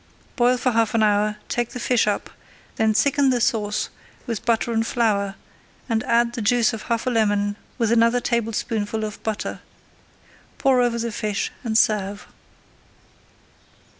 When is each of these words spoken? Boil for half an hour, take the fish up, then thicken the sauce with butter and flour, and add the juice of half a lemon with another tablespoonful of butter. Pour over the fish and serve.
Boil 0.35 0.57
for 0.57 0.71
half 0.71 0.95
an 0.95 1.03
hour, 1.03 1.37
take 1.47 1.69
the 1.69 1.79
fish 1.79 2.07
up, 2.07 2.31
then 2.77 2.91
thicken 2.91 3.29
the 3.29 3.39
sauce 3.39 3.89
with 4.25 4.43
butter 4.45 4.73
and 4.73 4.87
flour, 4.87 5.35
and 5.87 6.01
add 6.05 6.33
the 6.33 6.41
juice 6.41 6.73
of 6.73 6.81
half 6.81 7.05
a 7.05 7.11
lemon 7.11 7.55
with 7.77 7.91
another 7.91 8.19
tablespoonful 8.19 9.03
of 9.03 9.21
butter. 9.21 9.59
Pour 10.57 10.81
over 10.81 10.97
the 10.97 11.11
fish 11.11 11.51
and 11.63 11.77
serve. 11.77 12.25